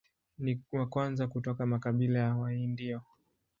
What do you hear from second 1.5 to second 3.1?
makabila ya Waindio.